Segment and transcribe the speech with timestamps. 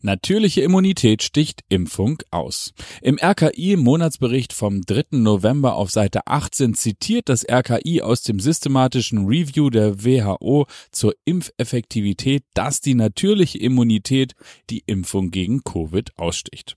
[0.00, 2.72] Natürliche Immunität sticht Impfung aus.
[3.02, 5.06] Im RKI-Monatsbericht vom 3.
[5.18, 12.44] November auf Seite 18 zitiert das RKI aus dem systematischen Review der WHO zur Impfeffektivität,
[12.54, 14.34] dass die natürliche Immunität
[14.70, 16.76] die Impfung gegen Covid aussticht.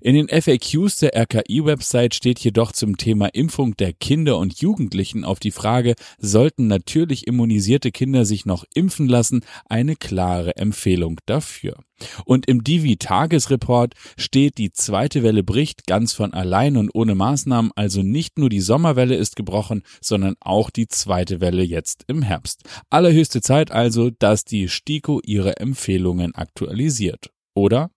[0.00, 5.40] In den FAQs der RKI-Website steht jedoch zum Thema Impfung der Kinder und Jugendlichen auf
[5.40, 11.76] die Frage, sollten natürlich immunisierte Kinder sich noch impfen lassen, eine klare Empfehlung dafür.
[12.24, 18.02] Und im Divi-Tagesreport steht, die zweite Welle bricht ganz von allein und ohne Maßnahmen, also
[18.02, 22.62] nicht nur die Sommerwelle ist gebrochen, sondern auch die zweite Welle jetzt im Herbst.
[22.88, 27.30] Allerhöchste Zeit also, dass die STIKO ihre Empfehlungen aktualisiert.
[27.54, 27.90] Oder?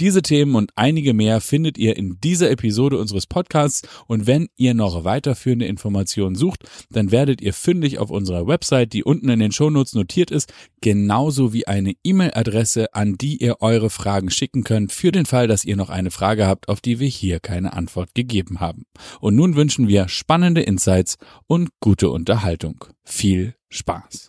[0.00, 4.74] Diese Themen und einige mehr findet ihr in dieser Episode unseres Podcasts und wenn ihr
[4.74, 9.52] noch weiterführende Informationen sucht, dann werdet ihr fündig auf unserer Website, die unten in den
[9.52, 15.12] Shownotes notiert ist, genauso wie eine E-Mail-Adresse, an die ihr eure Fragen schicken könnt, für
[15.12, 18.60] den Fall, dass ihr noch eine Frage habt, auf die wir hier keine Antwort gegeben
[18.60, 18.84] haben.
[19.20, 21.16] Und nun wünschen wir spannende Insights
[21.46, 22.84] und gute Unterhaltung.
[23.04, 24.28] Viel Spaß!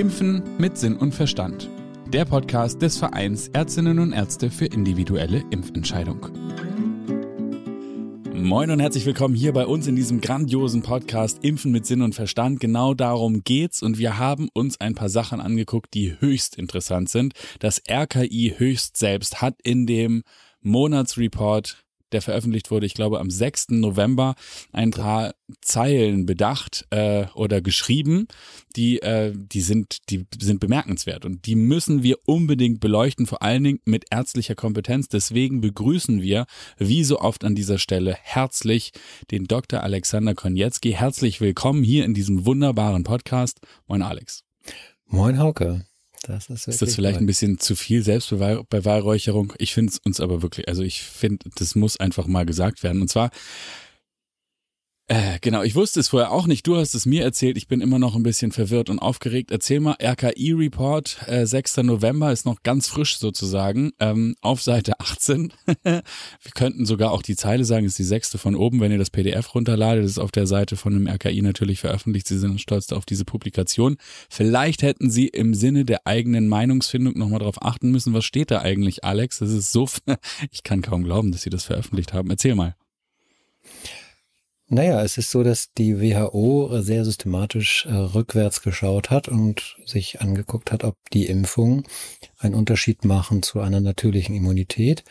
[0.00, 1.68] Impfen mit Sinn und Verstand.
[2.08, 6.26] Der Podcast des Vereins Ärztinnen und Ärzte für individuelle Impfentscheidung.
[8.32, 12.14] Moin und herzlich willkommen hier bei uns in diesem grandiosen Podcast Impfen mit Sinn und
[12.14, 12.60] Verstand.
[12.60, 17.34] Genau darum geht's und wir haben uns ein paar Sachen angeguckt, die höchst interessant sind.
[17.58, 20.22] Das RKI höchst selbst hat in dem
[20.62, 23.70] Monatsreport der veröffentlicht wurde, ich glaube am 6.
[23.70, 24.34] November,
[24.72, 28.26] ein paar Zeilen bedacht äh, oder geschrieben,
[28.76, 33.64] die, äh, die, sind, die sind bemerkenswert und die müssen wir unbedingt beleuchten, vor allen
[33.64, 35.08] Dingen mit ärztlicher Kompetenz.
[35.08, 36.46] Deswegen begrüßen wir,
[36.78, 38.92] wie so oft an dieser Stelle, herzlich
[39.30, 39.82] den Dr.
[39.82, 40.92] Alexander Konietzki.
[40.92, 43.60] Herzlich willkommen hier in diesem wunderbaren Podcast.
[43.86, 44.44] Moin Alex.
[45.06, 45.84] Moin Hauke.
[46.22, 47.24] Das ist, ist das vielleicht toll.
[47.24, 49.54] ein bisschen zu viel Selbstbeweihräucherung?
[49.58, 53.00] Ich finde es uns aber wirklich, also ich finde, das muss einfach mal gesagt werden.
[53.00, 53.30] Und zwar
[55.10, 56.68] äh, genau, ich wusste es vorher auch nicht.
[56.68, 57.56] Du hast es mir erzählt.
[57.56, 59.50] Ich bin immer noch ein bisschen verwirrt und aufgeregt.
[59.50, 61.78] Erzähl mal, RKI-Report, äh, 6.
[61.78, 65.52] November ist noch ganz frisch sozusagen, ähm, auf Seite 18.
[65.82, 66.02] Wir
[66.54, 69.52] könnten sogar auch die Zeile sagen, ist die sechste von oben, wenn ihr das PDF
[69.52, 70.04] runterladet.
[70.04, 72.28] Das ist auf der Seite von dem RKI natürlich veröffentlicht.
[72.28, 73.96] Sie sind stolz auf diese Publikation.
[74.28, 78.60] Vielleicht hätten Sie im Sinne der eigenen Meinungsfindung nochmal darauf achten müssen, was steht da
[78.60, 79.40] eigentlich, Alex?
[79.40, 79.88] Das ist so,
[80.52, 82.30] ich kann kaum glauben, dass Sie das veröffentlicht haben.
[82.30, 82.76] Erzähl mal.
[84.72, 90.20] Naja, es ist so, dass die WHO sehr systematisch äh, rückwärts geschaut hat und sich
[90.20, 91.82] angeguckt hat, ob die Impfungen
[92.38, 95.02] einen Unterschied machen zu einer natürlichen Immunität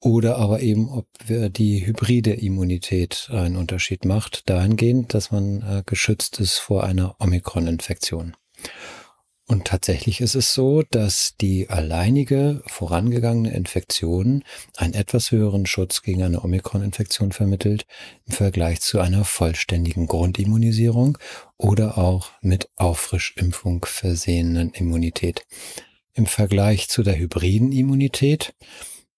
[0.00, 6.40] oder aber eben, ob die hybride Immunität einen Unterschied macht, dahingehend, dass man äh, geschützt
[6.40, 8.34] ist vor einer Omikron-Infektion.
[9.48, 14.42] Und tatsächlich ist es so, dass die alleinige vorangegangene Infektion
[14.76, 17.86] einen etwas höheren Schutz gegen eine Omikron-Infektion vermittelt
[18.26, 21.16] im Vergleich zu einer vollständigen Grundimmunisierung
[21.58, 25.46] oder auch mit Auffrischimpfung versehenen Immunität.
[26.12, 28.52] Im Vergleich zu der hybriden Immunität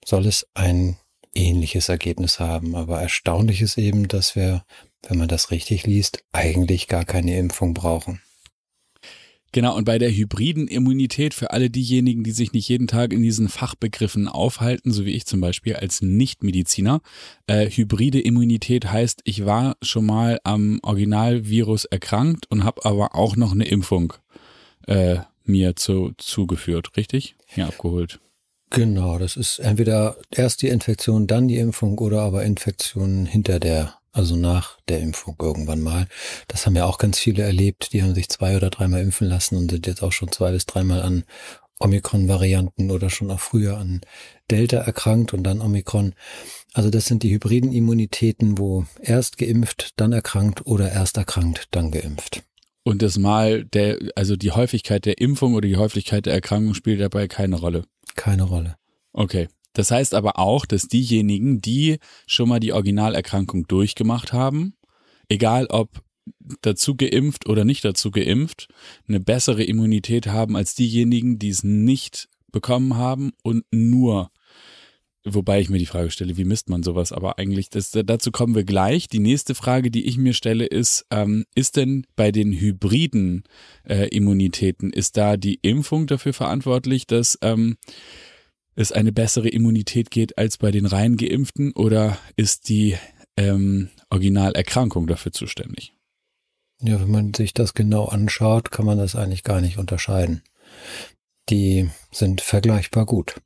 [0.05, 0.99] soll es ein
[1.35, 2.75] ähnliches Ergebnis haben.
[2.75, 4.65] Aber erstaunlich ist eben, dass wir,
[5.09, 8.21] wenn man das richtig liest, eigentlich gar keine Impfung brauchen.
[9.53, 13.23] Genau, und bei der hybriden Immunität für alle diejenigen, die sich nicht jeden Tag in
[13.23, 17.01] diesen Fachbegriffen aufhalten, so wie ich zum Beispiel als Nichtmediziner,
[17.47, 23.37] äh, hybride Immunität heißt, ich war schon mal am Originalvirus erkrankt und habe aber auch
[23.37, 24.13] noch eine Impfung
[24.87, 27.35] äh, mir zu, zugeführt, richtig?
[27.47, 28.21] Hier abgeholt.
[28.71, 33.98] Genau, das ist entweder erst die Infektion, dann die Impfung oder aber Infektion hinter der
[34.19, 36.09] also nach der Impfung irgendwann mal.
[36.49, 39.57] Das haben ja auch ganz viele erlebt, die haben sich zwei oder dreimal impfen lassen
[39.57, 41.25] und sind jetzt auch schon zwei bis dreimal an
[41.79, 44.01] Omikron-Varianten oder schon auch früher an
[44.51, 46.15] Delta erkrankt und dann Omikron.
[46.75, 51.93] Also das sind die hybriden Immunitäten, wo erst geimpft, dann erkrankt oder erst erkrankt, dann
[51.93, 52.43] geimpft.
[52.83, 57.01] Und das Mal der, also die Häufigkeit der Impfung oder die Häufigkeit der Erkrankung spielt
[57.01, 57.85] dabei keine Rolle.
[58.17, 58.77] Keine Rolle.
[59.13, 59.49] Okay.
[59.79, 64.75] Das heißt aber auch, dass diejenigen, die schon mal die Originalerkrankung durchgemacht haben,
[65.29, 66.03] egal ob
[66.63, 68.67] dazu geimpft oder nicht dazu geimpft,
[69.07, 74.33] eine bessere Immunität haben als diejenigen, die es nicht bekommen haben und nur
[75.25, 77.13] Wobei ich mir die Frage stelle, wie misst man sowas?
[77.13, 79.09] Aber eigentlich, das, dazu kommen wir gleich.
[79.09, 83.43] Die nächste Frage, die ich mir stelle, ist, ähm, ist denn bei den hybriden
[83.85, 87.77] äh, Immunitäten, ist da die Impfung dafür verantwortlich, dass ähm,
[88.79, 92.97] es eine bessere Immunität geht als bei den rein geimpften oder ist die
[93.37, 95.95] ähm, Originalerkrankung dafür zuständig?
[96.81, 100.43] Ja, wenn man sich das genau anschaut, kann man das eigentlich gar nicht unterscheiden.
[101.49, 103.41] Die sind vergleichbar gut.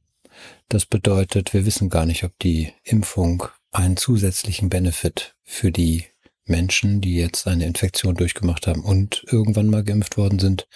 [0.69, 6.05] Das bedeutet, wir wissen gar nicht, ob die Impfung einen zusätzlichen Benefit für die
[6.44, 10.69] Menschen, die jetzt eine Infektion durchgemacht haben und irgendwann mal geimpft worden sind,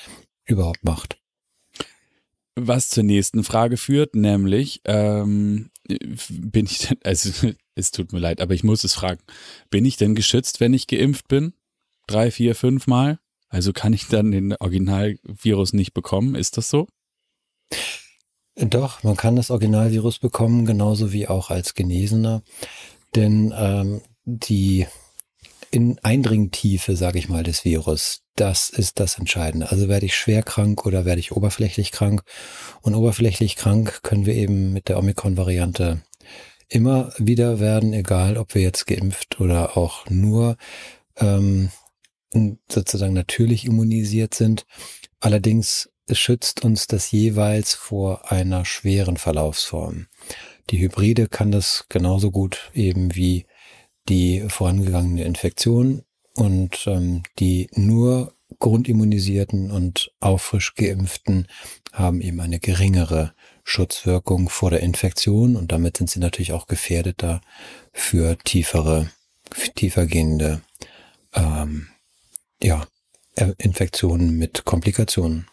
[0.46, 1.18] überhaupt macht.
[2.58, 7.30] Was zur nächsten Frage führt, nämlich ähm, bin ich denn, also
[7.74, 9.20] es tut mir leid, aber ich muss es fragen,
[9.70, 11.52] bin ich denn geschützt, wenn ich geimpft bin?
[12.06, 13.18] Drei, vier, fünf Mal?
[13.48, 16.34] Also kann ich dann den Originalvirus nicht bekommen?
[16.34, 16.88] Ist das so?
[18.56, 22.42] Doch, man kann das Originalvirus bekommen, genauso wie auch als Genesener.
[23.14, 24.86] Denn ähm, die
[25.76, 29.70] in Eindringtiefe, sage ich mal, des Virus, das ist das Entscheidende.
[29.70, 32.22] Also werde ich schwer krank oder werde ich oberflächlich krank?
[32.80, 36.00] Und oberflächlich krank können wir eben mit der Omikron-Variante
[36.70, 40.56] immer wieder werden, egal ob wir jetzt geimpft oder auch nur
[41.18, 41.68] ähm,
[42.70, 44.64] sozusagen natürlich immunisiert sind.
[45.20, 50.06] Allerdings schützt uns das jeweils vor einer schweren Verlaufsform.
[50.70, 53.44] Die Hybride kann das genauso gut eben wie
[54.08, 56.02] die vorangegangene Infektion
[56.34, 61.46] und ähm, die nur Grundimmunisierten und auffrisch geimpften
[61.92, 63.32] haben eben eine geringere
[63.64, 67.40] Schutzwirkung vor der Infektion und damit sind sie natürlich auch gefährdeter
[67.92, 69.10] für tiefere,
[69.74, 70.60] tiefergehende
[71.34, 71.88] ähm,
[72.62, 72.86] ja,
[73.58, 75.46] Infektionen mit Komplikationen.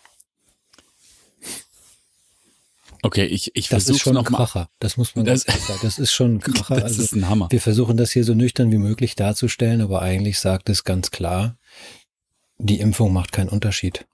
[3.05, 4.69] Okay, ich, ich das versuche ist schon noch ein Kracher.
[4.79, 5.79] Das muss man das, sagen.
[5.81, 6.75] Das ist schon ein Kracher.
[6.75, 7.47] Das also, ist ein Hammer.
[7.51, 11.57] Wir versuchen das hier so nüchtern wie möglich darzustellen, aber eigentlich sagt es ganz klar,
[12.57, 14.07] die Impfung macht keinen Unterschied.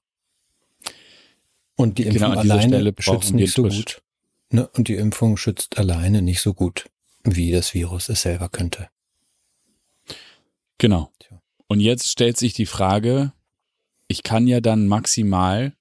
[1.76, 4.02] Und die Impfung genau, alleine schützt nicht so gut.
[4.50, 4.68] Ne?
[4.70, 6.90] Und die Impfung schützt alleine nicht so gut,
[7.24, 8.90] wie das Virus es selber könnte.
[10.80, 11.12] Genau.
[11.68, 13.34] Und jetzt stellt sich die Frage,
[14.08, 15.74] ich kann ja dann maximal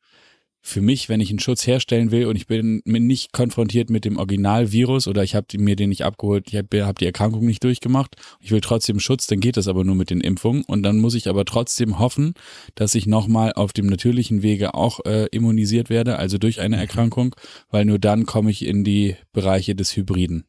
[0.61, 4.17] für mich, wenn ich einen Schutz herstellen will und ich bin nicht konfrontiert mit dem
[4.17, 8.17] Originalvirus oder ich habe mir den nicht abgeholt, ich habe hab die Erkrankung nicht durchgemacht,
[8.41, 11.15] ich will trotzdem Schutz, dann geht das aber nur mit den Impfungen und dann muss
[11.15, 12.35] ich aber trotzdem hoffen,
[12.75, 16.83] dass ich nochmal auf dem natürlichen Wege auch äh, immunisiert werde, also durch eine mhm.
[16.83, 17.35] Erkrankung,
[17.71, 20.45] weil nur dann komme ich in die Bereiche des Hybriden.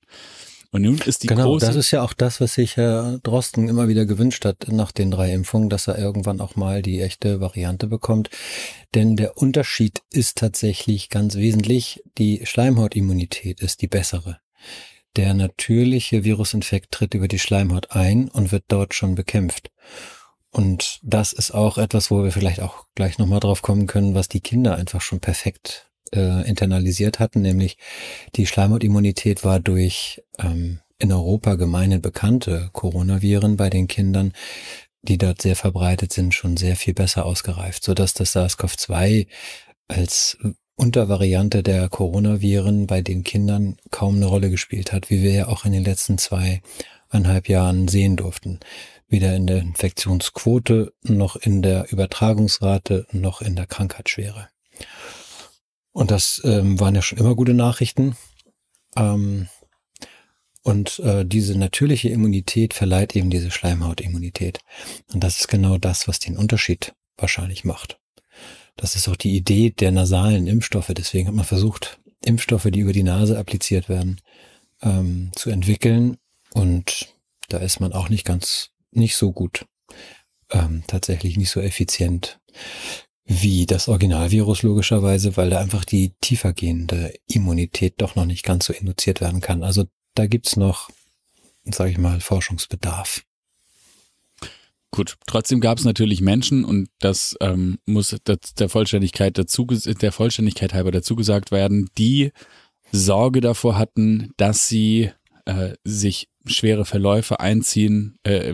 [0.71, 1.66] Und nun ist die genau, große.
[1.66, 5.10] Das ist ja auch das, was sich Herr Drosten immer wieder gewünscht hat nach den
[5.10, 8.30] drei Impfungen, dass er irgendwann auch mal die echte Variante bekommt.
[8.94, 12.04] Denn der Unterschied ist tatsächlich ganz wesentlich.
[12.19, 14.39] Die Schleimhautimmunität ist die bessere.
[15.16, 19.72] Der natürliche Virusinfekt tritt über die Schleimhaut ein und wird dort schon bekämpft.
[20.51, 24.30] Und das ist auch etwas, wo wir vielleicht auch gleich nochmal drauf kommen können, was
[24.30, 27.77] die Kinder einfach schon perfekt äh, internalisiert hatten, nämlich
[28.35, 34.33] die Schleimhautimmunität war durch ähm, in Europa gemeinhin bekannte Coronaviren bei den Kindern,
[35.01, 39.27] die dort sehr verbreitet sind, schon sehr viel besser ausgereift, so dass das SARS-CoV-2
[39.88, 40.38] als
[40.75, 45.65] Untervariante der Coronaviren bei den Kindern kaum eine Rolle gespielt hat, wie wir ja auch
[45.65, 48.59] in den letzten zweieinhalb Jahren sehen durften.
[49.07, 54.47] Weder in der Infektionsquote noch in der Übertragungsrate noch in der Krankheitsschwere.
[55.91, 58.15] Und das ähm, waren ja schon immer gute Nachrichten.
[58.95, 59.47] Ähm,
[60.62, 64.59] und äh, diese natürliche Immunität verleiht eben diese Schleimhautimmunität.
[65.13, 68.00] Und das ist genau das, was den Unterschied wahrscheinlich macht.
[68.75, 70.91] Das ist auch die Idee der nasalen Impfstoffe.
[70.95, 74.22] Deswegen hat man versucht, Impfstoffe, die über die Nase appliziert werden,
[74.81, 76.17] ähm, zu entwickeln.
[76.53, 77.13] Und
[77.48, 79.65] da ist man auch nicht ganz, nicht so gut,
[80.51, 82.39] ähm, tatsächlich nicht so effizient
[83.31, 88.74] wie das Originalvirus logischerweise, weil da einfach die tiefergehende Immunität doch noch nicht ganz so
[88.74, 89.62] induziert werden kann.
[89.62, 90.89] Also da gibt's noch,
[91.63, 93.21] sage ich mal, Forschungsbedarf.
[94.89, 100.12] Gut, trotzdem gab es natürlich Menschen und das ähm, muss das, der Vollständigkeit dazu der
[100.12, 102.31] Vollständigkeit halber dazu gesagt werden, die
[102.91, 105.12] Sorge davor hatten, dass sie
[105.46, 108.53] äh, sich schwere Verläufe einziehen, äh,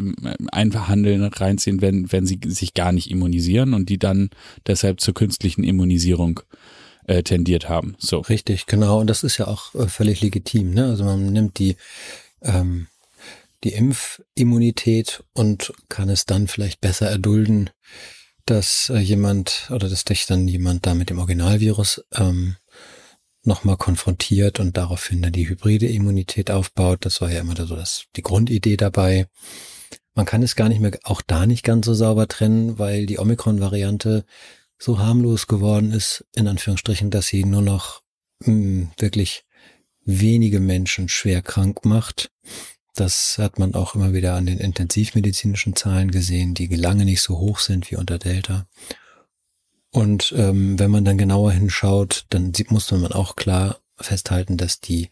[0.52, 4.30] einverhandeln, reinziehen, wenn, wenn sie sich gar nicht immunisieren und die dann
[4.68, 6.42] deshalb zur künstlichen Immunisierung
[7.08, 7.96] äh, tendiert haben.
[8.00, 8.20] So.
[8.20, 9.00] Richtig, genau.
[9.00, 10.74] Und das ist ja auch äh, völlig legitim.
[10.74, 10.86] Ne?
[10.86, 11.78] Also man nimmt die,
[12.42, 12.88] ähm,
[13.64, 17.70] die Impfimmunität und kann es dann vielleicht besser erdulden,
[18.46, 22.56] dass äh, jemand oder dass dich dann jemand da mit dem Originalvirus ähm,
[23.46, 27.06] nochmal konfrontiert und daraufhin dann die hybride Immunität aufbaut.
[27.06, 29.28] Das war ja immer so das, die Grundidee dabei.
[30.14, 33.20] Man kann es gar nicht mehr, auch da nicht ganz so sauber trennen, weil die
[33.20, 34.26] Omikron-Variante
[34.78, 38.02] so harmlos geworden ist, in Anführungsstrichen, dass sie nur noch
[38.40, 39.46] mh, hm, wirklich
[40.06, 42.32] wenige Menschen schwer krank macht.
[42.94, 47.38] Das hat man auch immer wieder an den intensivmedizinischen Zahlen gesehen, die lange nicht so
[47.38, 48.68] hoch sind wie unter Delta.
[49.96, 54.82] Und ähm, wenn man dann genauer hinschaut, dann sieht, muss man auch klar festhalten, dass
[54.82, 55.10] die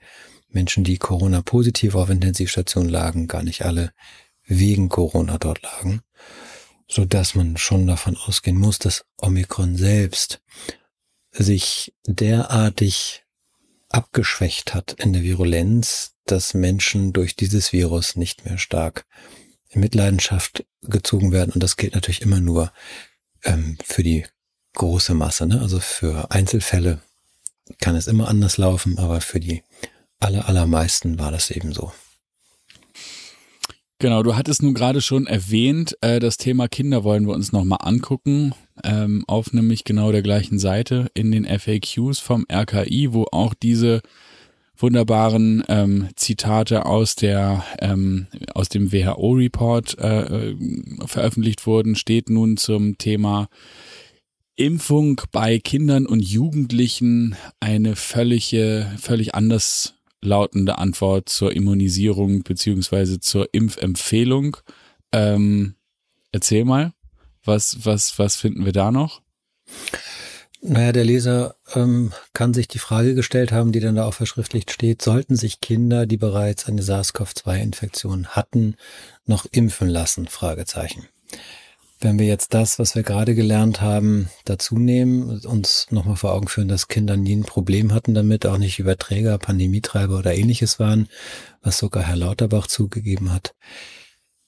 [0.50, 3.94] Menschen, die Corona-positiv auf Intensivstationen lagen, gar nicht alle
[4.46, 6.02] wegen Corona dort lagen,
[6.90, 10.42] so dass man schon davon ausgehen muss, dass Omikron selbst
[11.32, 13.24] sich derartig
[13.88, 19.06] abgeschwächt hat in der Virulenz, dass Menschen durch dieses Virus nicht mehr stark
[19.70, 21.54] in Mitleidenschaft gezogen werden.
[21.54, 22.74] Und das gilt natürlich immer nur
[23.46, 24.26] ähm, für die
[24.74, 25.46] große Masse.
[25.46, 25.62] Ne?
[25.62, 27.00] Also für Einzelfälle
[27.80, 29.64] kann es immer anders laufen, aber für die
[30.20, 31.92] aller, allermeisten war das eben so.
[34.00, 37.80] Genau, du hattest nun gerade schon erwähnt, äh, das Thema Kinder wollen wir uns nochmal
[37.84, 38.54] angucken,
[38.84, 44.02] ähm, auf nämlich genau der gleichen Seite in den FAQs vom RKI, wo auch diese
[44.76, 50.58] wunderbaren ähm, Zitate aus der ähm, aus dem WHO-Report äh, äh,
[51.06, 53.48] veröffentlicht wurden, steht nun zum Thema
[54.56, 63.50] Impfung bei Kindern und Jugendlichen eine völlige, völlig anders lautende Antwort zur Immunisierung beziehungsweise zur
[63.52, 64.58] Impfempfehlung.
[65.12, 65.76] Ähm,
[66.32, 66.94] erzähl mal,
[67.44, 69.22] was, was, was finden wir da noch?
[70.66, 74.72] Naja, der Leser ähm, kann sich die Frage gestellt haben, die dann da auch verschriftlicht
[74.72, 78.76] steht, sollten sich Kinder, die bereits eine SARS-CoV-2-Infektion hatten,
[79.26, 80.28] noch impfen lassen?
[80.28, 81.06] Fragezeichen.
[82.04, 86.50] Wenn wir jetzt das, was wir gerade gelernt haben, dazu nehmen, uns nochmal vor Augen
[86.50, 91.08] führen, dass Kinder nie ein Problem hatten damit, auch nicht Überträger, Pandemietreiber oder ähnliches waren,
[91.62, 93.56] was sogar Herr Lauterbach zugegeben hat,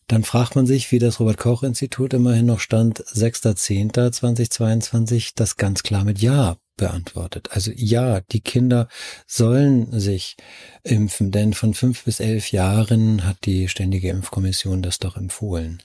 [0.07, 6.19] dann fragt man sich, wie das Robert-Koch-Institut immerhin noch stand, 6.10.2022, das ganz klar mit
[6.19, 7.51] Ja beantwortet.
[7.53, 8.89] Also ja, die Kinder
[9.27, 10.35] sollen sich
[10.83, 15.81] impfen, denn von fünf bis elf Jahren hat die Ständige Impfkommission das doch empfohlen.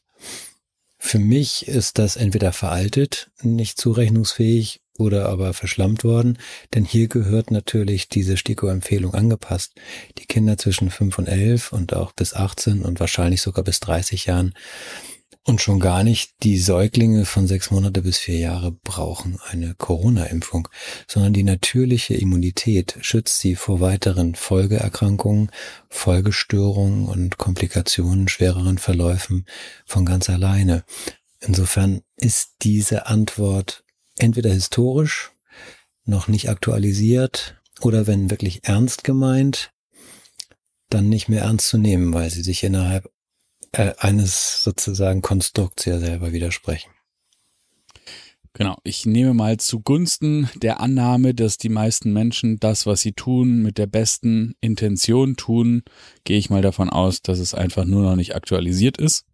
[1.02, 6.38] Für mich ist das entweder veraltet, nicht zurechnungsfähig oder aber verschlammt worden,
[6.75, 9.73] denn hier gehört natürlich diese STIKO-Empfehlung angepasst.
[10.19, 14.26] Die Kinder zwischen 5 und 11 und auch bis 18 und wahrscheinlich sogar bis 30
[14.26, 14.52] Jahren
[15.44, 20.68] und schon gar nicht die Säuglinge von sechs Monate bis vier Jahre brauchen eine Corona-Impfung,
[21.09, 25.50] sondern die natürliche Immunität schützt sie vor weiteren Folgeerkrankungen,
[25.88, 29.47] Folgestörungen und Komplikationen, schwereren Verläufen
[29.87, 30.85] von ganz alleine.
[31.40, 33.82] Insofern ist diese Antwort
[34.18, 35.32] entweder historisch,
[36.04, 39.73] noch nicht aktualisiert oder wenn wirklich ernst gemeint,
[40.90, 43.11] dann nicht mehr ernst zu nehmen, weil sie sich innerhalb
[43.72, 46.90] äh, eines sozusagen Konstrukts ja selber widersprechen.
[48.52, 53.62] Genau, ich nehme mal zugunsten der Annahme, dass die meisten Menschen das, was sie tun,
[53.62, 55.82] mit der besten Intention tun,
[56.24, 59.24] gehe ich mal davon aus, dass es einfach nur noch nicht aktualisiert ist.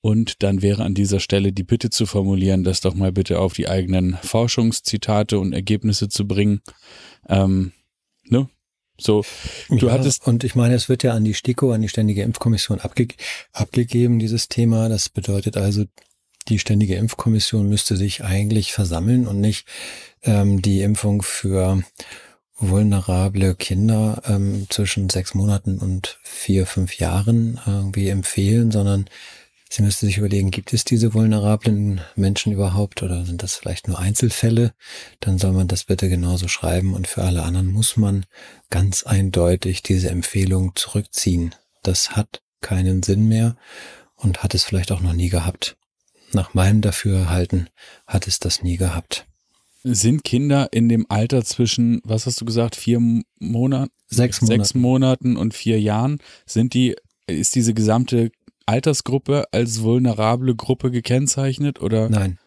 [0.00, 3.52] Und dann wäre an dieser Stelle die Bitte zu formulieren, das doch mal bitte auf
[3.52, 6.60] die eigenen Forschungszitate und Ergebnisse zu bringen.
[7.28, 7.72] Ähm,
[8.24, 8.48] ne?
[9.00, 9.24] So,
[9.68, 10.26] du ja, hattest.
[10.26, 13.08] Und ich meine, es wird ja an die STIKO, an die Ständige Impfkommission abge
[13.52, 14.88] abgegeben, dieses Thema.
[14.88, 15.84] Das bedeutet also,
[16.48, 19.66] die Ständige Impfkommission müsste sich eigentlich versammeln und nicht
[20.22, 21.82] ähm, die Impfung für
[22.58, 29.08] vulnerable Kinder ähm, zwischen sechs Monaten und vier, fünf Jahren irgendwie empfehlen, sondern
[29.70, 33.98] Sie müsste sich überlegen, gibt es diese vulnerablen Menschen überhaupt oder sind das vielleicht nur
[33.98, 34.72] Einzelfälle?
[35.20, 38.24] Dann soll man das bitte genauso schreiben und für alle anderen muss man
[38.70, 41.54] ganz eindeutig diese Empfehlung zurückziehen.
[41.82, 43.56] Das hat keinen Sinn mehr
[44.16, 45.76] und hat es vielleicht auch noch nie gehabt.
[46.32, 47.68] Nach meinem Dafürhalten
[48.06, 49.26] hat es das nie gehabt.
[49.84, 53.00] Sind Kinder in dem Alter zwischen, was hast du gesagt, vier
[53.38, 53.92] Monaten?
[54.08, 54.62] Sechs Monaten.
[54.62, 56.96] Sechs Monaten und vier Jahren, sind die,
[57.26, 58.30] ist diese gesamte
[58.68, 62.08] Altersgruppe als vulnerable Gruppe gekennzeichnet oder?
[62.08, 62.38] Nein.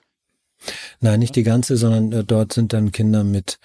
[1.00, 3.58] Nein, nicht die ganze, sondern äh, dort sind dann Kinder mit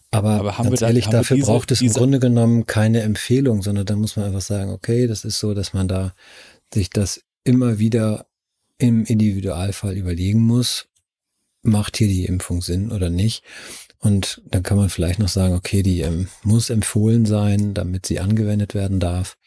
[0.09, 3.85] Aber, Aber ganz da, ehrlich, dafür diese, braucht es im Grunde genommen keine Empfehlung, sondern
[3.85, 6.13] da muss man einfach sagen, okay, das ist so, dass man da
[6.73, 8.27] sich das immer wieder
[8.77, 10.87] im Individualfall überlegen muss,
[11.61, 13.43] macht hier die Impfung Sinn oder nicht.
[13.99, 18.19] Und dann kann man vielleicht noch sagen, okay, die ähm, muss empfohlen sein, damit sie
[18.19, 19.37] angewendet werden darf,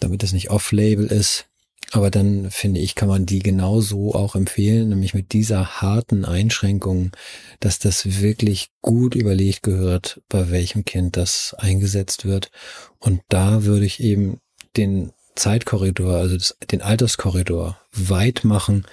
[0.00, 1.46] damit es nicht off-label ist.
[1.92, 7.12] Aber dann finde ich, kann man die genauso auch empfehlen, nämlich mit dieser harten Einschränkung,
[7.60, 12.50] dass das wirklich gut überlegt gehört, bei welchem Kind das eingesetzt wird.
[12.98, 14.38] Und da würde ich eben
[14.76, 18.86] den Zeitkorridor, also das, den Alterskorridor weit machen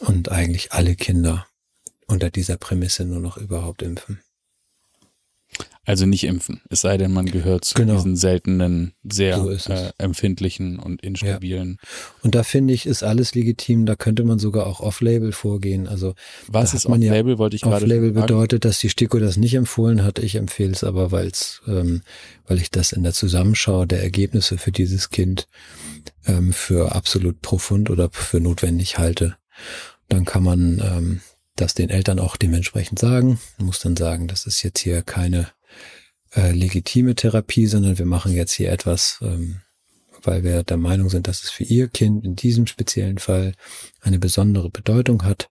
[0.00, 1.46] und eigentlich alle Kinder
[2.06, 4.20] unter dieser Prämisse nur noch überhaupt impfen.
[5.84, 7.94] Also nicht impfen, es sei denn, man gehört zu genau.
[7.94, 11.78] diesen seltenen, sehr so äh, empfindlichen und instabilen.
[11.82, 11.88] Ja.
[12.22, 13.84] Und da finde ich, ist alles legitim.
[13.84, 15.88] Da könnte man sogar auch off-label vorgehen.
[15.88, 16.14] Also
[16.46, 17.32] was ist off-label?
[17.32, 20.20] Ja, wollte ich gerade Off-label bedeutet, dass die STIKO das nicht empfohlen hat.
[20.20, 22.02] Ich empfehle es aber, weil's, ähm,
[22.46, 25.48] weil ich das in der Zusammenschau der Ergebnisse für dieses Kind
[26.28, 29.36] ähm, für absolut profund oder für notwendig halte.
[30.08, 31.20] Dann kann man ähm,
[31.56, 33.38] das den Eltern auch dementsprechend sagen.
[33.58, 35.48] Man muss dann sagen, das ist jetzt hier keine
[36.34, 39.60] äh, legitime Therapie, sondern wir machen jetzt hier etwas, ähm,
[40.22, 43.54] weil wir der Meinung sind, dass es für ihr Kind in diesem speziellen Fall
[44.00, 45.50] eine besondere Bedeutung hat.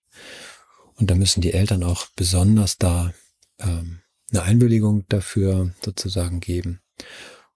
[0.95, 3.13] Und da müssen die Eltern auch besonders da
[3.59, 3.99] ähm,
[4.31, 6.79] eine Einwilligung dafür sozusagen geben.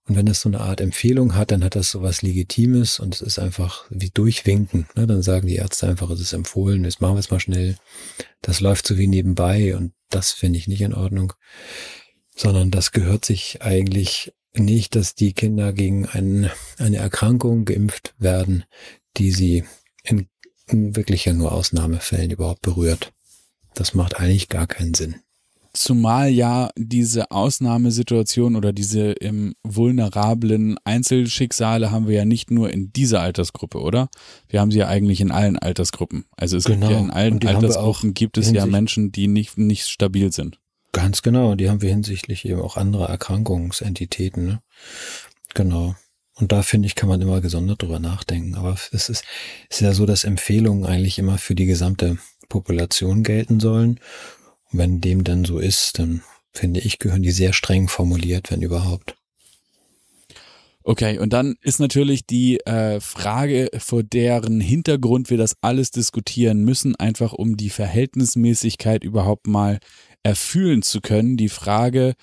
[0.08, 3.16] Und wenn es so eine Art Empfehlung hat, dann hat das so was Legitimes und
[3.16, 4.88] es ist einfach wie durchwinken.
[4.96, 5.08] Ne?
[5.08, 7.78] Dann sagen die Ärzte einfach, es ist empfohlen, jetzt machen wir es mal schnell.
[8.42, 11.34] Das läuft so wie nebenbei und das finde ich nicht in Ordnung
[12.36, 18.66] sondern das gehört sich eigentlich nicht, dass die Kinder gegen ein, eine Erkrankung geimpft werden,
[19.18, 19.64] die sie
[20.04, 20.28] in,
[20.68, 23.12] in wirklich ja nur Ausnahmefällen überhaupt berührt.
[23.74, 25.16] Das macht eigentlich gar keinen Sinn.
[25.76, 32.94] Zumal ja diese Ausnahmesituation oder diese im vulnerablen Einzelschicksale haben wir ja nicht nur in
[32.94, 34.10] dieser Altersgruppe, oder?
[34.48, 36.26] Wir haben sie ja eigentlich in allen Altersgruppen.
[36.38, 36.88] Also es genau.
[36.88, 40.60] gibt ja in allen Altersgruppen gibt es ja Menschen, die nicht, nicht stabil sind.
[40.94, 44.46] Ganz genau, die haben wir hinsichtlich eben auch anderer Erkrankungsentitäten.
[44.46, 44.62] Ne?
[45.54, 45.96] Genau.
[46.36, 48.56] Und da finde ich, kann man immer gesondert drüber nachdenken.
[48.56, 49.26] Aber es ist,
[49.70, 52.18] ist ja so, dass Empfehlungen eigentlich immer für die gesamte
[52.48, 54.00] Population gelten sollen.
[54.76, 58.62] Und wenn dem dann so ist, dann finde ich, gehören die sehr streng formuliert, wenn
[58.62, 59.16] überhaupt.
[60.84, 66.66] Okay, und dann ist natürlich die äh, Frage, vor deren Hintergrund wir das alles diskutieren
[66.66, 69.80] müssen, einfach um die Verhältnismäßigkeit überhaupt mal
[70.24, 72.14] erfühlen zu können, die Frage,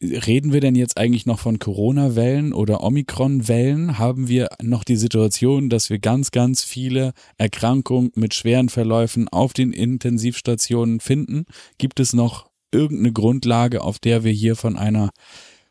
[0.00, 3.98] reden wir denn jetzt eigentlich noch von Corona-Wellen oder Omikron-Wellen?
[3.98, 9.52] Haben wir noch die Situation, dass wir ganz, ganz viele Erkrankungen mit schweren Verläufen auf
[9.52, 11.46] den Intensivstationen finden?
[11.78, 15.10] Gibt es noch irgendeine Grundlage, auf der wir hier von einer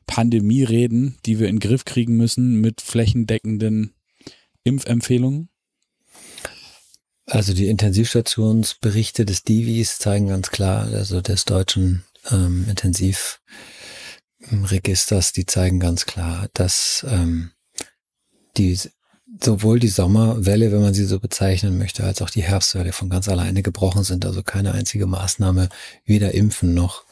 [0.08, 3.93] Pandemie reden, die wir in den Griff kriegen müssen mit flächendeckenden
[4.63, 5.49] Impfempfehlungen?
[7.25, 12.65] Also die Intensivstationsberichte des Divis zeigen ganz klar, also des deutschen ähm,
[14.39, 17.52] Intensivregisters, die zeigen ganz klar, dass ähm,
[18.58, 18.80] die
[19.41, 23.28] sowohl die Sommerwelle, wenn man sie so bezeichnen möchte, als auch die Herbstwelle von ganz
[23.28, 24.26] alleine gebrochen sind.
[24.26, 25.69] Also keine einzige Maßnahme,
[26.06, 27.04] weder Impfen noch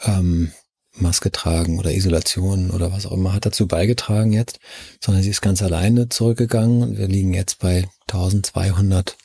[0.00, 0.52] ähm,
[0.94, 4.60] Maske tragen oder Isolation oder was auch immer hat dazu beigetragen jetzt,
[5.02, 6.96] sondern sie ist ganz alleine zurückgegangen.
[6.96, 9.16] Wir liegen jetzt bei 1200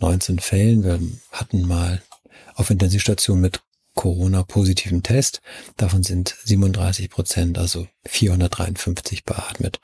[0.00, 0.84] 19 Fällen.
[0.84, 1.00] Wir
[1.32, 2.02] hatten mal
[2.54, 3.60] auf Intensivstation mit
[3.98, 5.42] Corona-positiven Test.
[5.76, 9.80] Davon sind 37 Prozent, also 453 beatmet.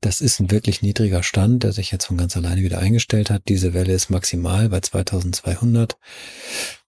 [0.00, 3.42] Das ist ein wirklich niedriger Stand, der sich jetzt von ganz alleine wieder eingestellt hat.
[3.48, 5.98] Diese Welle ist maximal bei 2200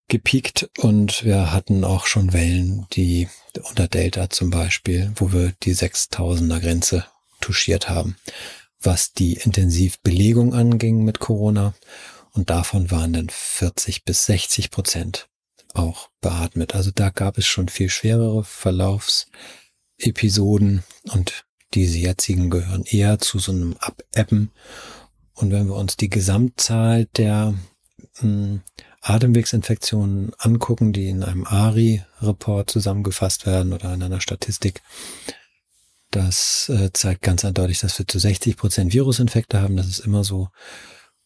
[0.07, 3.29] gepiekt und wir hatten auch schon Wellen, die
[3.69, 7.07] unter Delta zum Beispiel, wo wir die 6000er Grenze
[7.41, 8.15] touchiert haben,
[8.81, 11.75] was die Intensivbelegung anging mit Corona
[12.35, 15.27] und davon waren dann 40 bis 60 Prozent
[15.75, 16.75] auch beatmet.
[16.75, 20.83] Also da gab es schon viel schwerere Verlaufsepisoden
[21.13, 24.51] und diese jetzigen gehören eher zu so einem Abebben.
[25.35, 27.55] Und wenn wir uns die Gesamtzahl der
[28.19, 28.61] hm,
[29.01, 34.83] Atemwegsinfektionen angucken, die in einem ARI-Report zusammengefasst werden oder in einer Statistik,
[36.11, 39.77] das äh, zeigt ganz eindeutig, dass wir zu 60 Prozent Virusinfekte haben.
[39.77, 40.49] Das ist immer so.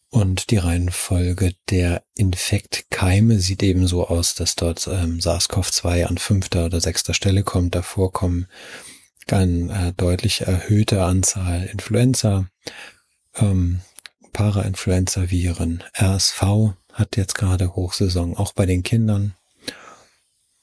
[0.09, 6.65] Und die Reihenfolge der Infektkeime sieht eben so aus, dass dort ähm, SARS-CoV-2 an fünfter
[6.65, 7.75] oder sechster Stelle kommt.
[7.75, 8.47] Davor kommen
[9.29, 12.47] eine äh, deutlich erhöhte Anzahl Influenza,
[13.35, 13.81] ähm,
[14.31, 15.83] Parainfluenza-Viren.
[15.99, 16.41] RSV
[16.93, 19.35] hat jetzt gerade Hochsaison, auch bei den Kindern.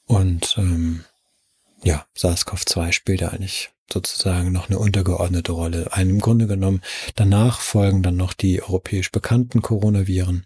[0.05, 1.05] Und ähm,
[1.83, 5.93] ja, SARS-CoV-2 spielt eigentlich sozusagen noch eine untergeordnete Rolle.
[5.93, 6.81] Ein, Im Grunde genommen,
[7.15, 10.45] danach folgen dann noch die europäisch bekannten Coronaviren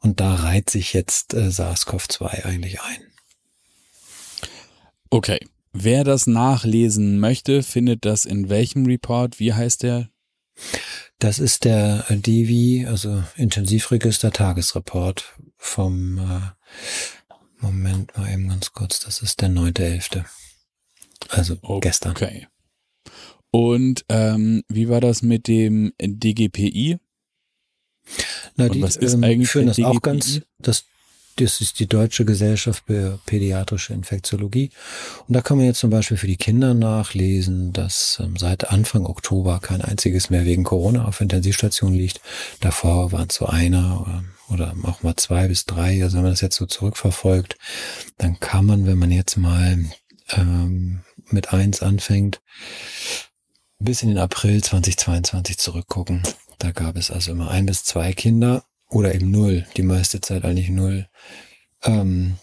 [0.00, 2.98] und da reiht sich jetzt äh, SARS-CoV-2 eigentlich ein.
[5.10, 5.38] Okay.
[5.72, 9.38] Wer das nachlesen möchte, findet das in welchem Report?
[9.38, 10.08] Wie heißt der?
[11.18, 16.40] Das ist der DIVI, also Intensivregister Tagesreport vom äh,
[17.58, 20.24] Moment mal eben ganz kurz, das ist der 9.11.
[21.28, 21.88] Also okay.
[21.88, 22.12] gestern.
[22.12, 22.46] Okay.
[23.50, 26.98] Und ähm, wie war das mit dem DGPI?
[28.56, 29.96] Na, die was ist ähm, eigentlich führen das DGPI?
[29.96, 30.84] auch ganz, das
[31.36, 34.70] das ist die Deutsche Gesellschaft für Pädiatrische Infektiologie.
[35.28, 39.04] Und da kann man jetzt zum Beispiel für die Kinder nachlesen, dass ähm, seit Anfang
[39.04, 42.20] Oktober kein einziges mehr wegen Corona auf Intensivstation liegt.
[42.60, 46.02] Davor waren es so einer oder, oder auch mal zwei bis drei.
[46.02, 47.58] Also wenn man das jetzt so zurückverfolgt,
[48.16, 49.84] dann kann man, wenn man jetzt mal
[50.30, 52.40] ähm, mit eins anfängt,
[53.78, 56.22] bis in den April 2022 zurückgucken.
[56.58, 60.44] Da gab es also immer ein bis zwei Kinder oder eben null, die meiste Zeit
[60.44, 61.08] eigentlich null
[61.82, 62.38] ähm,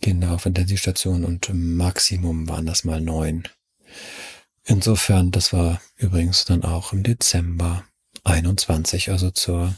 [0.00, 3.48] Kinder auf Intensivstation und im Maximum waren das mal neun.
[4.64, 7.84] Insofern, das war übrigens dann auch im Dezember
[8.24, 9.74] 21, also zur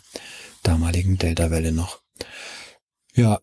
[0.62, 2.00] damaligen Delta-Welle noch.
[3.14, 3.40] Ja,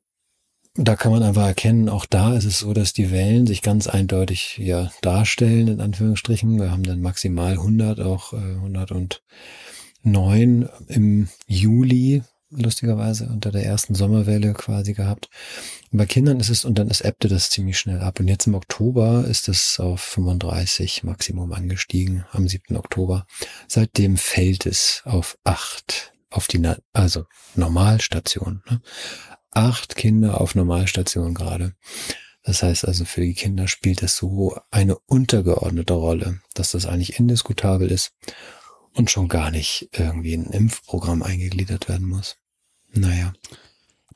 [0.75, 3.87] da kann man einfach erkennen, auch da ist es so, dass die Wellen sich ganz
[3.87, 6.57] eindeutig ja darstellen, in Anführungsstrichen.
[6.59, 14.53] Wir haben dann maximal 100, auch äh, 109 im Juli lustigerweise unter der ersten Sommerwelle
[14.53, 15.29] quasi gehabt.
[15.91, 18.19] Und bei Kindern ist es, und dann ist ebbte das ziemlich schnell ab.
[18.19, 22.75] Und jetzt im Oktober ist es auf 35 Maximum angestiegen, am 7.
[22.75, 23.25] Oktober.
[23.67, 26.61] Seitdem fällt es auf 8, auf die,
[26.93, 28.61] also Normalstation.
[28.69, 28.81] Ne?
[29.51, 31.75] Acht Kinder auf Normalstation gerade.
[32.43, 37.19] Das heißt also, für die Kinder spielt das so eine untergeordnete Rolle, dass das eigentlich
[37.19, 38.13] indiskutabel ist
[38.93, 42.37] und schon gar nicht irgendwie in ein Impfprogramm eingegliedert werden muss.
[42.93, 43.33] Naja.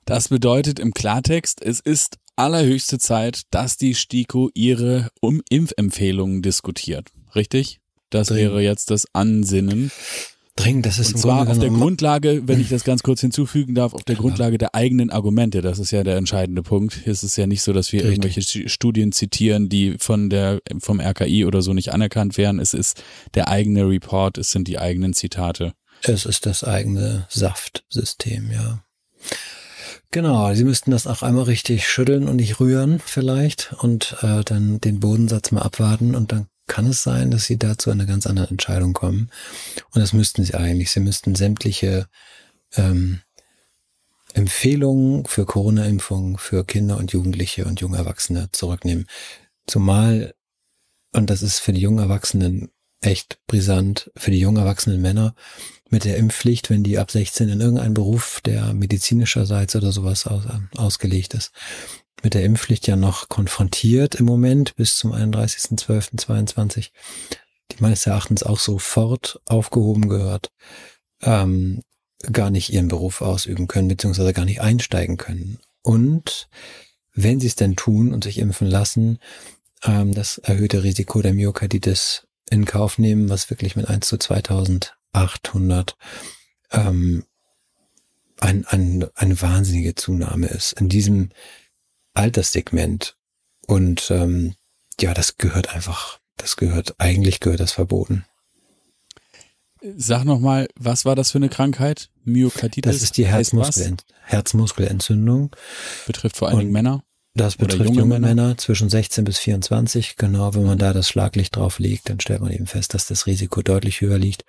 [0.05, 7.11] Das bedeutet im Klartext, es ist allerhöchste Zeit, dass die STIKO ihre um Impfempfehlungen diskutiert.
[7.33, 7.79] Richtig?
[8.09, 8.51] Das Dringend.
[8.51, 9.91] wäre jetzt das Ansinnen.
[10.57, 13.93] Dringend, das ist Und zwar auf der Grundlage, wenn ich das ganz kurz hinzufügen darf,
[13.93, 15.61] auf der Grundlage der eigenen Argumente.
[15.61, 17.05] Das ist ja der entscheidende Punkt.
[17.05, 18.23] Es ist ja nicht so, dass wir Richtig.
[18.23, 22.59] irgendwelche Studien zitieren, die von der, vom RKI oder so nicht anerkannt wären.
[22.59, 25.73] Es ist der eigene Report, es sind die eigenen Zitate.
[26.03, 28.81] Es ist das eigene Saftsystem, ja.
[30.11, 34.79] Genau, Sie müssten das auch einmal richtig schütteln und nicht rühren vielleicht und äh, dann
[34.79, 38.47] den Bodensatz mal abwarten und dann kann es sein, dass Sie dazu eine ganz andere
[38.47, 39.29] Entscheidung kommen.
[39.91, 40.91] Und das müssten Sie eigentlich.
[40.91, 42.07] Sie müssten sämtliche
[42.75, 43.21] ähm,
[44.33, 49.07] Empfehlungen für Corona-Impfungen für Kinder und Jugendliche und junge Erwachsene zurücknehmen.
[49.67, 50.35] Zumal,
[51.13, 52.69] und das ist für die jungen Erwachsenen
[53.01, 55.35] echt brisant, für die jungen erwachsenen Männer,
[55.89, 60.45] mit der Impfpflicht, wenn die ab 16 in irgendeinen Beruf, der medizinischerseits oder sowas aus,
[60.45, 61.51] äh, ausgelegt ist,
[62.23, 66.89] mit der Impfpflicht ja noch konfrontiert im Moment bis zum 31.12.22,
[67.71, 70.51] die meines Erachtens auch sofort aufgehoben gehört,
[71.21, 71.83] ähm,
[72.31, 75.59] gar nicht ihren Beruf ausüben können, beziehungsweise gar nicht einsteigen können.
[75.83, 76.49] Und
[77.13, 79.19] wenn sie es denn tun und sich impfen lassen,
[79.83, 84.95] ähm, das erhöhte Risiko der Myokarditis in Kauf nehmen, was wirklich mit 1 zu 2000
[85.15, 85.95] 800
[86.71, 87.25] ähm,
[88.39, 91.29] ein, ein, eine wahnsinnige Zunahme ist in diesem
[92.13, 93.17] Alterssegment.
[93.65, 94.55] Und ähm,
[94.99, 98.25] ja, das gehört einfach, das gehört, eigentlich gehört das verboten.
[99.97, 102.09] Sag nochmal, was war das für eine Krankheit?
[102.23, 102.91] Myokarditis?
[102.91, 105.55] Das ist die Herzmuskel Herzmuskelentzündung.
[106.07, 107.03] Betrifft vor allen Dingen Männer?
[107.37, 108.27] Das betrifft junge, junge Männer.
[108.27, 108.57] Männer.
[108.57, 110.15] zwischen 16 bis 24.
[110.15, 113.27] Genau, wenn man da das Schlaglicht drauf legt, dann stellt man eben fest, dass das
[113.27, 114.45] Risiko deutlich höher liegt.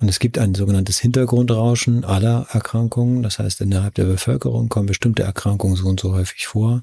[0.00, 3.22] Und es gibt ein sogenanntes Hintergrundrauschen aller Erkrankungen.
[3.22, 6.82] Das heißt, innerhalb der Bevölkerung kommen bestimmte Erkrankungen so und so häufig vor.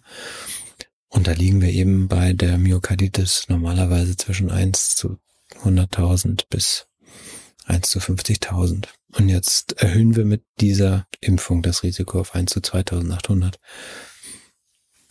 [1.10, 5.18] Und da liegen wir eben bei der Myokarditis normalerweise zwischen 1 zu
[5.66, 6.88] 100.000 bis
[7.66, 8.86] 1 zu 50.000.
[9.18, 13.56] Und jetzt erhöhen wir mit dieser Impfung das Risiko auf 1 zu 2.800.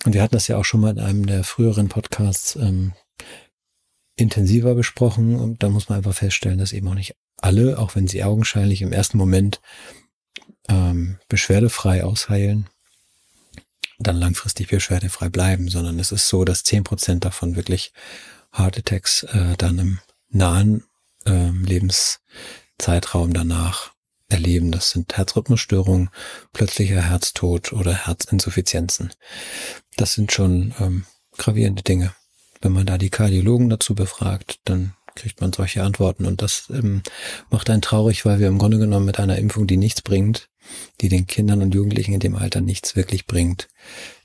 [0.05, 2.93] Und wir hatten das ja auch schon mal in einem der früheren Podcasts ähm,
[4.17, 5.37] intensiver besprochen.
[5.37, 8.83] Und da muss man einfach feststellen, dass eben auch nicht alle, auch wenn sie augenscheinlich
[8.83, 9.61] im ersten Moment
[10.69, 12.69] ähm, beschwerdefrei ausheilen,
[13.99, 17.93] dann langfristig beschwerdefrei bleiben, sondern es ist so, dass zehn Prozent davon wirklich
[18.53, 19.99] Heart Attacks äh, dann im
[20.31, 20.85] nahen
[21.27, 23.93] äh, Lebenszeitraum danach
[24.31, 24.73] erleben.
[24.73, 26.11] Das sind Herzrhythmusstörungen,
[26.53, 29.13] plötzlicher Herztod oder Herzinsuffizienzen.
[29.97, 31.05] Das sind schon ähm,
[31.37, 32.15] gravierende Dinge.
[32.61, 36.27] Wenn man da die Kardiologen dazu befragt, dann kriegt man solche Antworten.
[36.27, 37.03] Und das ähm,
[37.51, 40.49] macht einen traurig, weil wir im Grunde genommen mit einer Impfung, die nichts bringt,
[41.01, 43.69] die den Kindern und Jugendlichen in dem Alter nichts wirklich bringt,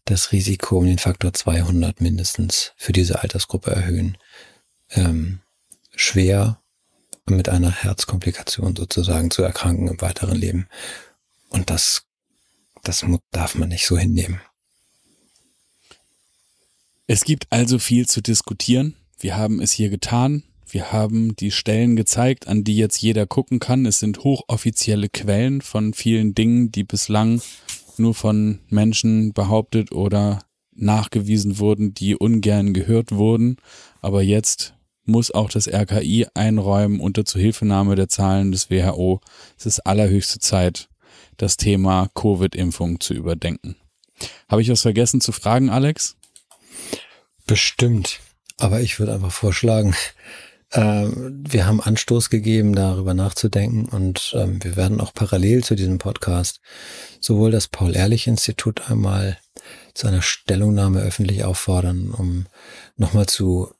[0.05, 4.17] das Risiko um den Faktor 200 mindestens für diese Altersgruppe erhöhen.
[4.91, 5.39] Ähm,
[5.95, 6.61] schwer
[7.27, 10.67] mit einer Herzkomplikation sozusagen zu erkranken im weiteren Leben.
[11.49, 12.05] Und das,
[12.83, 14.41] das darf man nicht so hinnehmen.
[17.07, 18.95] Es gibt also viel zu diskutieren.
[19.19, 20.43] Wir haben es hier getan.
[20.67, 23.85] Wir haben die Stellen gezeigt, an die jetzt jeder gucken kann.
[23.85, 27.41] Es sind hochoffizielle Quellen von vielen Dingen, die bislang
[27.97, 33.57] nur von Menschen behauptet oder nachgewiesen wurden, die ungern gehört wurden.
[34.01, 34.74] Aber jetzt
[35.05, 39.21] muss auch das RKI einräumen unter Zuhilfenahme der Zahlen des WHO.
[39.57, 40.89] Es ist allerhöchste Zeit,
[41.37, 43.75] das Thema Covid-Impfung zu überdenken.
[44.49, 46.15] Habe ich was vergessen zu fragen, Alex?
[47.45, 48.19] Bestimmt.
[48.57, 49.95] Aber ich würde einfach vorschlagen,
[50.71, 55.97] äh, wir haben Anstoß gegeben, darüber nachzudenken und ähm, wir werden auch parallel zu diesem
[55.97, 56.61] Podcast
[57.19, 59.37] sowohl das Paul-Ehrlich-Institut einmal
[59.93, 62.45] zu einer Stellungnahme öffentlich auffordern, um
[62.97, 63.73] nochmal zu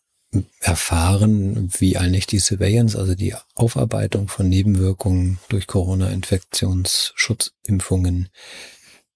[0.59, 8.29] erfahren, wie eigentlich die Surveillance, also die Aufarbeitung von Nebenwirkungen durch Corona-Infektionsschutzimpfungen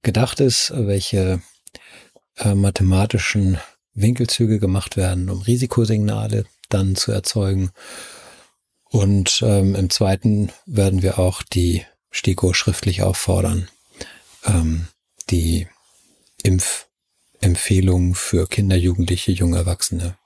[0.01, 1.41] gedacht ist, welche
[2.37, 3.59] äh, mathematischen
[3.93, 7.71] Winkelzüge gemacht werden, um Risikosignale dann zu erzeugen.
[8.85, 13.67] Und ähm, im zweiten werden wir auch die STIKO schriftlich auffordern,
[14.45, 14.87] ähm,
[15.29, 15.67] die
[16.43, 20.17] Impfempfehlungen für Kinder, Jugendliche, junge Erwachsene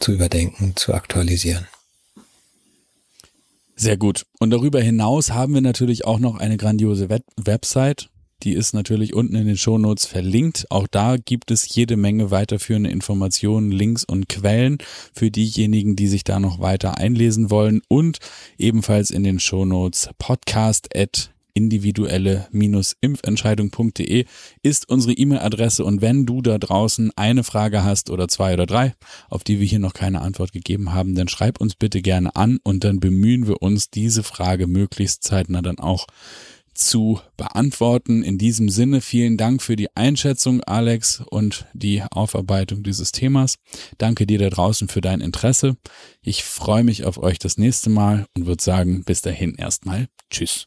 [0.00, 1.66] zu überdenken, zu aktualisieren.
[3.76, 4.24] Sehr gut.
[4.38, 8.08] Und darüber hinaus haben wir natürlich auch noch eine grandiose Web Website.
[8.42, 10.66] Die ist natürlich unten in den Shownotes verlinkt.
[10.70, 14.78] Auch da gibt es jede Menge weiterführende Informationen, Links und Quellen
[15.14, 17.80] für diejenigen, die sich da noch weiter einlesen wollen.
[17.88, 18.18] Und
[18.58, 24.26] ebenfalls in den Shownotes podcast at individuelle-impfentscheidung.de
[24.62, 28.94] ist unsere E-Mail-Adresse und wenn du da draußen eine Frage hast oder zwei oder drei,
[29.30, 32.58] auf die wir hier noch keine Antwort gegeben haben, dann schreib uns bitte gerne an
[32.62, 36.06] und dann bemühen wir uns, diese Frage möglichst zeitnah dann auch
[36.74, 38.22] zu beantworten.
[38.22, 43.56] In diesem Sinne vielen Dank für die Einschätzung, Alex, und die Aufarbeitung dieses Themas.
[43.98, 45.76] Danke dir da draußen für dein Interesse.
[46.20, 50.66] Ich freue mich auf euch das nächste Mal und würde sagen, bis dahin erstmal Tschüss.